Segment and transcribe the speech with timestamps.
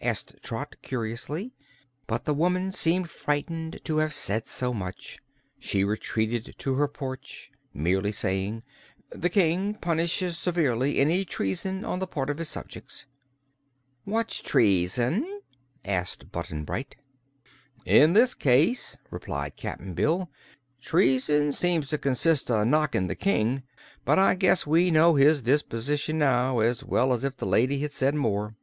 [0.00, 1.52] asked Trot, curiously.
[2.06, 5.18] But the woman seemed frightened to have said so much.
[5.58, 8.62] She retreated to her porch, merely saying:
[9.10, 13.04] "The King punishes severely any treason on the part of his subjects."
[14.04, 15.42] "What's treason?"
[15.84, 16.96] asked Button Bright.
[17.84, 20.30] "In this case," replied Cap'n Bill,
[20.80, 23.62] "treason seems to consist of knockin' the King;
[24.06, 27.92] but I guess we know his disposition now as well as if the lady had
[27.92, 28.56] said more."